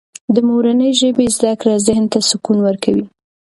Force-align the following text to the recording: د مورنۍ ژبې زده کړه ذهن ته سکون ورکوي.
د 0.33 0.35
مورنۍ 0.47 0.91
ژبې 0.99 1.25
زده 1.35 1.53
کړه 1.61 1.75
ذهن 1.87 2.05
ته 2.11 2.19
سکون 2.29 2.57
ورکوي. 2.67 3.05